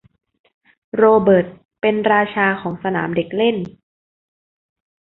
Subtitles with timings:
[0.97, 1.47] โรเบิร์ต
[1.81, 3.57] เป็นราชาของสนามเด็กเล่น